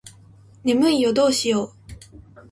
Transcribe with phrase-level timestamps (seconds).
[0.63, 1.71] 眠いよどうしよう